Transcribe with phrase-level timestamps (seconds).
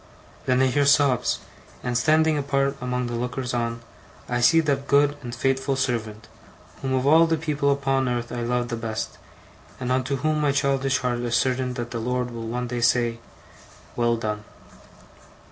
[0.47, 1.41] Then I hear sobs;
[1.83, 3.81] and, standing apart among the lookers on,
[4.27, 6.27] I see that good and faithful servant,
[6.81, 9.19] whom of all the people upon earth I love the best,
[9.79, 13.19] and unto whom my childish heart is certain that the Lord will one day say:
[13.95, 14.43] 'Well done.